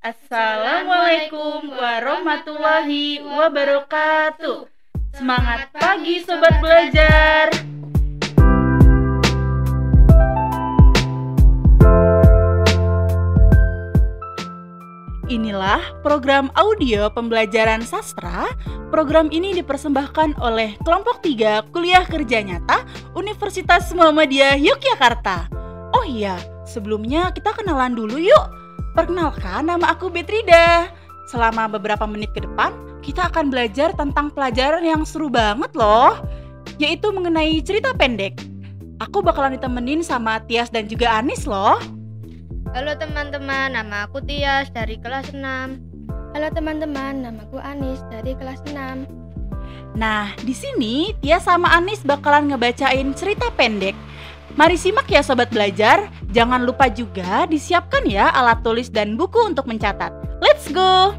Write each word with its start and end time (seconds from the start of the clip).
Assalamualaikum 0.00 1.76
warahmatullahi 1.76 3.20
wabarakatuh. 3.20 4.64
Semangat 5.12 5.68
pagi 5.76 6.24
sobat 6.24 6.56
belajar. 6.56 7.52
Inilah 15.28 15.84
program 16.00 16.48
audio 16.56 17.12
pembelajaran 17.12 17.84
sastra. 17.84 18.48
Program 18.88 19.28
ini 19.28 19.52
dipersembahkan 19.52 20.40
oleh 20.40 20.80
kelompok 20.80 21.20
3 21.20 21.76
Kuliah 21.76 22.08
Kerja 22.08 22.40
Nyata 22.40 22.88
Universitas 23.12 23.92
Muhammadiyah 23.92 24.56
Yogyakarta. 24.56 25.52
Oh 25.92 26.08
iya, 26.08 26.40
sebelumnya 26.64 27.36
kita 27.36 27.52
kenalan 27.52 27.92
dulu 27.92 28.16
yuk. 28.16 28.60
Perkenalkan, 28.90 29.70
nama 29.70 29.94
aku 29.94 30.10
Betrida. 30.10 30.90
Selama 31.30 31.70
beberapa 31.70 32.10
menit 32.10 32.34
ke 32.34 32.42
depan, 32.42 32.74
kita 33.06 33.30
akan 33.30 33.46
belajar 33.46 33.94
tentang 33.94 34.34
pelajaran 34.34 34.82
yang 34.82 35.06
seru 35.06 35.30
banget 35.30 35.70
loh, 35.78 36.18
yaitu 36.82 37.14
mengenai 37.14 37.62
cerita 37.62 37.94
pendek. 37.94 38.34
Aku 38.98 39.22
bakalan 39.22 39.54
ditemenin 39.54 40.02
sama 40.02 40.42
Tias 40.50 40.74
dan 40.74 40.90
juga 40.90 41.22
Anis 41.22 41.46
loh. 41.46 41.78
Halo 42.74 42.98
teman-teman, 42.98 43.78
nama 43.78 44.10
aku 44.10 44.26
Tias 44.26 44.74
dari 44.74 44.98
kelas 44.98 45.30
6. 45.30 45.38
Halo 46.34 46.48
teman-teman, 46.50 47.22
namaku 47.22 47.62
Anis 47.62 48.02
dari 48.10 48.34
kelas 48.34 48.58
6. 48.74 49.06
Nah, 49.94 50.34
di 50.42 50.54
sini 50.54 51.14
Tias 51.22 51.46
sama 51.46 51.70
Anis 51.78 52.02
bakalan 52.02 52.50
ngebacain 52.50 53.14
cerita 53.14 53.54
pendek. 53.54 53.94
Mari 54.60 54.76
simak 54.76 55.08
ya 55.08 55.24
sobat 55.24 55.48
belajar. 55.48 56.12
Jangan 56.36 56.68
lupa 56.68 56.92
juga 56.92 57.48
disiapkan 57.48 58.04
ya 58.04 58.28
alat 58.28 58.60
tulis 58.60 58.92
dan 58.92 59.16
buku 59.16 59.40
untuk 59.48 59.64
mencatat. 59.64 60.12
Let's 60.44 60.68
go! 60.68 61.16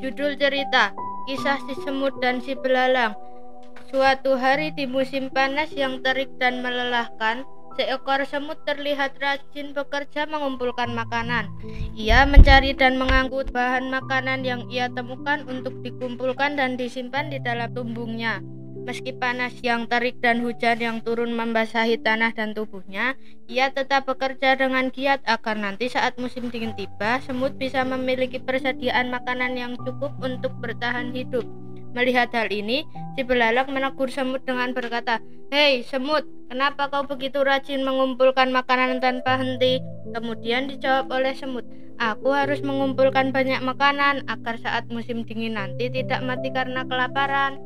Judul 0.00 0.40
cerita, 0.40 0.96
Kisah 1.28 1.60
si 1.68 1.76
semut 1.84 2.16
dan 2.24 2.40
si 2.40 2.56
belalang. 2.56 3.12
Suatu 3.92 4.40
hari 4.40 4.72
di 4.72 4.88
musim 4.88 5.28
panas 5.28 5.68
yang 5.76 6.00
terik 6.00 6.32
dan 6.40 6.64
melelahkan, 6.64 7.44
seekor 7.76 8.24
semut 8.24 8.58
terlihat 8.64 9.20
rajin 9.20 9.76
bekerja 9.76 10.24
mengumpulkan 10.24 10.96
makanan. 10.96 11.52
Ia 11.92 12.24
mencari 12.24 12.72
dan 12.72 12.96
mengangkut 12.96 13.52
bahan 13.52 13.92
makanan 13.92 14.42
yang 14.42 14.64
ia 14.72 14.88
temukan 14.88 15.44
untuk 15.44 15.76
dikumpulkan 15.84 16.56
dan 16.56 16.80
disimpan 16.80 17.28
di 17.28 17.38
dalam 17.38 17.70
tumbungnya. 17.76 18.40
Meski 18.86 19.10
panas 19.10 19.50
yang 19.66 19.90
terik 19.90 20.22
dan 20.22 20.46
hujan 20.46 20.78
yang 20.78 21.02
turun 21.02 21.34
membasahi 21.34 21.98
tanah 22.06 22.30
dan 22.38 22.54
tubuhnya, 22.54 23.18
ia 23.50 23.74
tetap 23.74 24.06
bekerja 24.06 24.54
dengan 24.54 24.94
giat 24.94 25.26
agar 25.26 25.58
nanti 25.58 25.90
saat 25.90 26.14
musim 26.22 26.54
dingin 26.54 26.70
tiba, 26.78 27.18
semut 27.18 27.58
bisa 27.58 27.82
memiliki 27.82 28.38
persediaan 28.38 29.10
makanan 29.10 29.58
yang 29.58 29.72
cukup 29.82 30.14
untuk 30.22 30.54
bertahan 30.62 31.10
hidup. 31.10 31.65
Melihat 31.96 32.28
hal 32.36 32.52
ini, 32.52 32.84
si 33.16 33.24
belalang 33.24 33.72
menegur 33.72 34.12
semut 34.12 34.44
dengan 34.44 34.76
berkata, 34.76 35.16
Hei 35.48 35.80
semut, 35.80 36.28
kenapa 36.52 36.92
kau 36.92 37.08
begitu 37.08 37.40
rajin 37.40 37.80
mengumpulkan 37.88 38.52
makanan 38.52 39.00
tanpa 39.00 39.40
henti? 39.40 39.80
Kemudian 40.12 40.68
dijawab 40.68 41.08
oleh 41.08 41.32
semut, 41.32 41.64
Aku 41.96 42.28
harus 42.36 42.60
mengumpulkan 42.60 43.32
banyak 43.32 43.64
makanan 43.64 44.28
agar 44.28 44.60
saat 44.60 44.84
musim 44.92 45.24
dingin 45.24 45.56
nanti 45.56 45.88
tidak 45.88 46.20
mati 46.20 46.52
karena 46.52 46.84
kelaparan. 46.84 47.56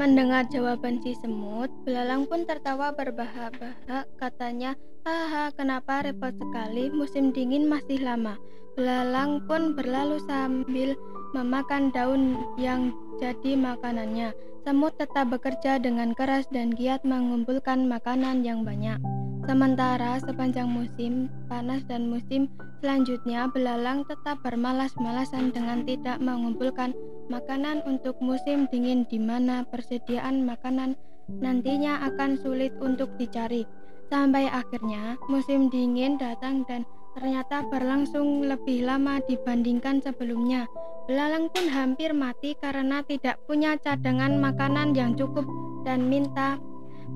Mendengar 0.00 0.48
jawaban 0.48 1.04
si 1.04 1.12
semut, 1.20 1.68
belalang 1.84 2.24
pun 2.24 2.48
tertawa 2.48 2.96
berbahak-bahak. 2.96 4.08
Katanya, 4.16 4.72
haha 5.04 5.52
kenapa 5.52 6.00
repot 6.00 6.32
sekali, 6.32 6.88
musim 6.88 7.28
dingin 7.28 7.68
masih 7.68 8.00
lama. 8.00 8.40
Belalang 8.72 9.44
pun 9.44 9.76
berlalu 9.76 10.16
sambil 10.24 10.96
memakan 11.36 11.92
daun 11.92 12.40
yang 12.56 12.96
jadi 13.20 13.52
makanannya. 13.52 14.32
Semut 14.64 14.96
tetap 14.96 15.28
bekerja 15.28 15.76
dengan 15.76 16.16
keras 16.16 16.48
dan 16.48 16.72
giat 16.72 17.04
mengumpulkan 17.04 17.84
makanan 17.84 18.48
yang 18.48 18.64
banyak. 18.64 18.96
Sementara 19.44 20.22
sepanjang 20.22 20.70
musim 20.70 21.28
panas 21.50 21.84
dan 21.84 22.08
musim 22.08 22.48
selanjutnya, 22.80 23.50
belalang 23.50 24.06
tetap 24.08 24.38
bermalas-malasan 24.40 25.52
dengan 25.52 25.84
tidak 25.84 26.16
mengumpulkan 26.22 26.94
makanan 27.32 27.80
untuk 27.88 28.20
musim 28.20 28.68
dingin 28.68 29.08
di 29.08 29.16
mana 29.16 29.64
persediaan 29.64 30.44
makanan 30.44 31.00
nantinya 31.40 32.04
akan 32.12 32.36
sulit 32.36 32.76
untuk 32.84 33.16
dicari. 33.16 33.64
Sampai 34.12 34.52
akhirnya 34.52 35.16
musim 35.32 35.72
dingin 35.72 36.20
datang 36.20 36.68
dan 36.68 36.84
ternyata 37.16 37.64
berlangsung 37.72 38.44
lebih 38.44 38.84
lama 38.84 39.24
dibandingkan 39.24 40.04
sebelumnya. 40.04 40.68
Belalang 41.08 41.48
pun 41.48 41.72
hampir 41.72 42.12
mati 42.12 42.52
karena 42.60 43.00
tidak 43.08 43.40
punya 43.48 43.80
cadangan 43.80 44.36
makanan 44.36 44.92
yang 44.92 45.16
cukup 45.16 45.48
dan 45.88 46.12
minta 46.12 46.60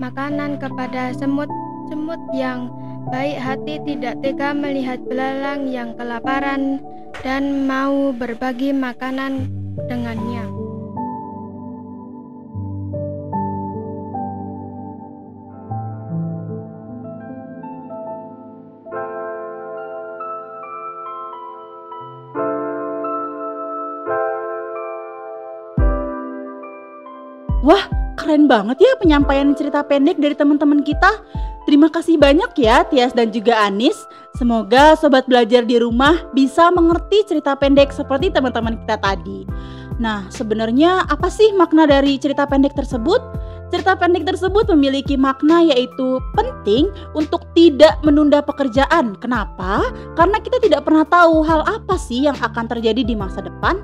makanan 0.01 0.57
kepada 0.57 1.13
semut 1.13 1.53
Semut 1.87 2.19
yang 2.35 2.67
baik 3.15 3.39
hati 3.39 3.79
tidak 3.87 4.19
tega 4.19 4.51
melihat 4.51 4.99
belalang 5.07 5.71
yang 5.71 5.95
kelaparan 5.95 6.83
dan 7.23 7.63
mau 7.63 8.11
berbagi 8.11 8.75
makanan 8.75 9.47
dengannya. 9.85 10.45
Wah, 27.67 27.83
keren 28.17 28.49
banget 28.49 28.81
ya 28.81 28.93
penyampaian 28.99 29.53
cerita 29.53 29.85
pendek 29.85 30.17
dari 30.17 30.33
teman-teman 30.33 30.81
kita. 30.81 31.23
Terima 31.67 31.91
kasih 31.91 32.17
banyak 32.17 32.55
ya 32.57 32.87
Tias 32.87 33.13
dan 33.13 33.35
juga 33.35 33.67
Anis. 33.67 34.07
Semoga 34.39 34.95
sobat 34.97 35.27
belajar 35.27 35.67
di 35.67 35.77
rumah 35.83 36.25
bisa 36.33 36.71
mengerti 36.71 37.27
cerita 37.27 37.59
pendek 37.59 37.91
seperti 37.91 38.31
teman-teman 38.31 38.79
kita 38.87 38.97
tadi. 39.03 39.43
Nah, 39.99 40.29
sebenarnya 40.29 41.09
apa 41.09 41.27
sih 41.27 41.51
makna 41.57 41.89
dari 41.89 42.21
cerita 42.21 42.47
pendek 42.47 42.77
tersebut? 42.77 43.19
Cerita 43.67 43.99
pendek 43.99 44.23
tersebut 44.23 44.71
memiliki 44.71 45.19
makna 45.19 45.59
yaitu 45.59 46.23
penting 46.39 46.87
untuk 47.19 47.43
tidak 47.59 47.99
menunda 48.07 48.39
pekerjaan. 48.39 49.19
Kenapa? 49.19 49.91
Karena 50.15 50.39
kita 50.39 50.63
tidak 50.63 50.87
pernah 50.87 51.03
tahu 51.03 51.43
hal 51.43 51.67
apa 51.67 51.99
sih 51.99 52.31
yang 52.31 52.39
akan 52.39 52.71
terjadi 52.71 53.03
di 53.03 53.19
masa 53.19 53.43
depan. 53.43 53.83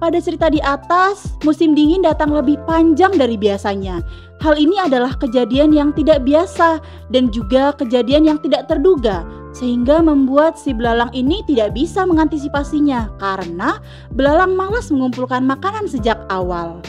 Pada 0.00 0.16
cerita 0.16 0.48
di 0.48 0.56
atas, 0.64 1.36
musim 1.44 1.76
dingin 1.76 2.00
datang 2.00 2.32
lebih 2.32 2.56
panjang 2.64 3.12
dari 3.20 3.36
biasanya. 3.36 4.00
Hal 4.40 4.56
ini 4.56 4.80
adalah 4.80 5.12
kejadian 5.20 5.76
yang 5.76 5.92
tidak 5.92 6.24
biasa 6.24 6.80
dan 7.12 7.28
juga 7.28 7.76
kejadian 7.76 8.24
yang 8.24 8.40
tidak 8.40 8.64
terduga, 8.64 9.28
sehingga 9.52 10.00
membuat 10.00 10.56
si 10.56 10.72
belalang 10.72 11.12
ini 11.12 11.44
tidak 11.44 11.76
bisa 11.76 12.08
mengantisipasinya 12.08 13.12
karena 13.20 13.76
belalang 14.16 14.56
malas 14.56 14.88
mengumpulkan 14.88 15.44
makanan 15.44 15.84
sejak 15.84 16.16
awal. 16.32 16.80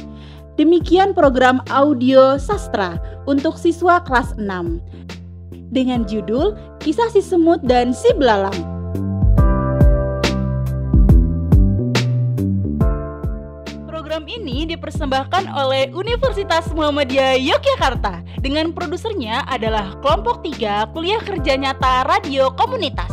Demikian 0.55 1.11
program 1.11 1.59
audio 1.67 2.39
sastra 2.39 2.95
untuk 3.27 3.59
siswa 3.59 3.99
kelas 4.07 4.39
6 4.39 4.79
dengan 5.75 6.07
judul 6.07 6.55
Kisah 6.79 7.11
si 7.11 7.19
Semut 7.19 7.59
dan 7.67 7.91
si 7.91 8.07
Belalang. 8.15 8.80
Program 14.11 14.27
ini 14.43 14.67
dipersembahkan 14.67 15.55
oleh 15.55 15.87
Universitas 15.95 16.67
Muhammadiyah 16.75 17.39
Yogyakarta 17.39 18.43
dengan 18.43 18.75
produsernya 18.75 19.47
adalah 19.47 19.95
kelompok 20.03 20.43
3 20.43 20.91
Kuliah 20.91 21.23
Kerja 21.23 21.55
Nyata 21.55 22.03
Radio 22.03 22.51
Komunitas. 22.59 23.07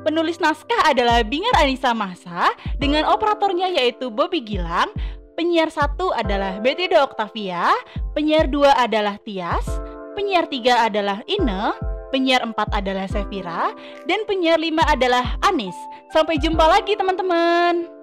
Penulis 0.00 0.40
naskah 0.40 0.88
adalah 0.88 1.20
Bingar 1.28 1.52
Anissa 1.60 1.92
Masa 1.92 2.56
dengan 2.80 3.04
operatornya 3.12 3.68
yaitu 3.68 4.08
Bobby 4.08 4.40
Gilang, 4.40 4.88
penyiar 5.36 5.68
satu 5.68 6.08
adalah 6.16 6.56
Betida 6.64 7.04
Octavia, 7.04 7.76
penyiar 8.16 8.48
dua 8.48 8.72
adalah 8.80 9.20
Tias, 9.20 9.68
penyiar 10.16 10.48
tiga 10.48 10.88
adalah 10.88 11.20
Ine, 11.28 11.76
penyiar 12.08 12.40
empat 12.40 12.72
adalah 12.72 13.04
Sevira, 13.12 13.76
dan 14.08 14.24
penyiar 14.24 14.56
lima 14.56 14.88
adalah 14.88 15.36
Anis. 15.44 15.76
Sampai 16.16 16.40
jumpa 16.40 16.64
lagi 16.64 16.96
teman-teman. 16.96 17.99